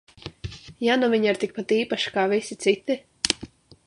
[0.85, 2.97] Ja nu viņa ir tikpat īpaša kā visi citi?